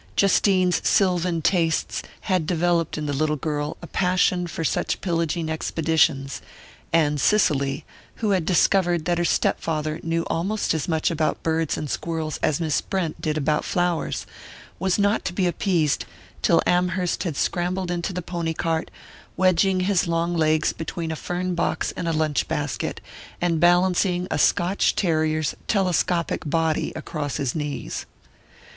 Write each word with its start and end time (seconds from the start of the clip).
Justine's 0.15 0.81
sylvan 0.83 1.43
tastes 1.43 2.01
had 2.21 2.47
developed 2.47 2.97
in 2.97 3.05
the 3.05 3.13
little 3.13 3.35
girl 3.35 3.77
a 3.83 3.85
passion 3.85 4.47
for 4.47 4.63
such 4.63 4.99
pillaging 4.99 5.47
expeditions, 5.47 6.41
and 6.91 7.21
Cicely, 7.21 7.85
who 8.15 8.31
had 8.31 8.43
discovered 8.43 9.05
that 9.05 9.19
her 9.19 9.23
step 9.23 9.59
father 9.61 9.99
knew 10.01 10.23
almost 10.23 10.73
as 10.73 10.87
much 10.87 11.11
about 11.11 11.43
birds 11.43 11.77
and 11.77 11.87
squirrels 11.87 12.39
as 12.41 12.59
Miss 12.59 12.81
Brent 12.81 13.21
did 13.21 13.37
about 13.37 13.63
flowers, 13.63 14.25
was 14.79 14.97
not 14.97 15.23
to 15.25 15.33
be 15.33 15.45
appeased 15.45 16.05
till 16.41 16.63
Amherst 16.65 17.21
had 17.21 17.37
scrambled 17.37 17.91
into 17.91 18.11
the 18.11 18.23
pony 18.23 18.55
cart, 18.55 18.89
wedging 19.37 19.81
his 19.81 20.07
long 20.07 20.35
legs 20.35 20.73
between 20.73 21.11
a 21.11 21.15
fern 21.15 21.53
box 21.53 21.93
and 21.95 22.07
a 22.07 22.11
lunch 22.13 22.47
basket, 22.47 23.01
and 23.39 23.59
balancing 23.59 24.27
a 24.31 24.39
Scotch 24.39 24.95
terrier's 24.95 25.53
telescopic 25.67 26.41
body 26.49 26.91
across 26.95 27.37
his 27.37 27.53
knees. 27.53 28.07